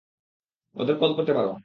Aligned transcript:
ওদের 0.75 0.95
কল 0.97 1.11
করতে 1.13 1.33
পারো। 1.33 1.51